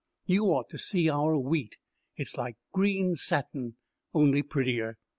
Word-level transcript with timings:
You 0.25 0.45
ought 0.45 0.67
to 0.69 0.79
see 0.79 1.11
our 1.11 1.37
wheat 1.37 1.77
it's 2.15 2.35
like 2.35 2.57
green 2.73 3.13
satin, 3.13 3.75
only 4.15 4.41
prettier. 4.41 4.97